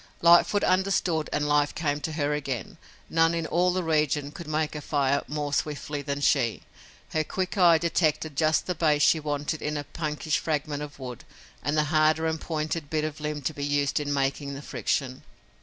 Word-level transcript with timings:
Lightfoot 0.23 0.63
understood 0.63 1.29
and 1.31 1.47
life 1.47 1.75
came 1.75 2.01
to 2.01 2.13
her 2.13 2.33
again. 2.33 2.79
None 3.07 3.35
in 3.35 3.45
all 3.45 3.71
the 3.71 3.83
region 3.83 4.31
could 4.31 4.47
make 4.47 4.73
a 4.73 4.81
fire 4.81 5.21
more 5.27 5.53
swiftly 5.53 6.01
than 6.01 6.21
she. 6.21 6.63
Her 7.09 7.23
quick 7.23 7.55
eye 7.55 7.77
detected 7.77 8.35
just 8.35 8.65
the 8.65 8.73
base 8.73 9.03
she 9.03 9.19
wanted 9.19 9.61
in 9.61 9.77
a 9.77 9.83
punkish 9.83 10.39
fragment 10.39 10.81
of 10.81 10.97
wood 10.97 11.23
and 11.61 11.77
the 11.77 11.83
harder 11.93 12.25
and 12.25 12.41
pointed 12.41 12.89
bit 12.89 13.03
of 13.03 13.21
limb 13.21 13.43
to 13.43 13.53
be 13.53 13.63
used 13.63 13.99
in 13.99 14.11
making 14.11 14.55
the 14.55 14.63
friction. 14.63 15.21